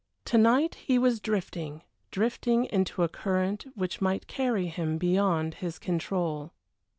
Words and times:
To 0.25 0.37
night 0.39 0.73
he 0.87 0.97
was 0.97 1.19
drifting 1.19 1.83
drifting 2.09 2.65
into 2.65 3.03
a 3.03 3.07
current 3.07 3.67
which 3.75 4.01
might 4.01 4.25
carry 4.25 4.65
him 4.65 4.97
beyond 4.97 5.53
his 5.53 5.77
control. 5.77 6.53